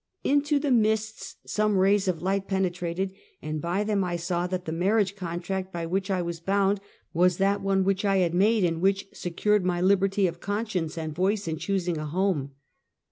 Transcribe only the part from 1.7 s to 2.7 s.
rays of light